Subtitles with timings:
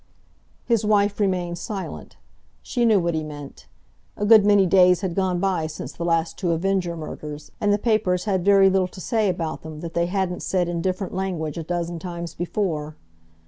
[0.65, 2.17] His wife remained silent.
[2.63, 3.67] She knew what he meant.
[4.17, 7.77] A good many days had gone by since the last two Avenger murders, and the
[7.77, 11.59] papers had very little to say about them that they hadn't said in different language
[11.59, 12.95] a dozen times before.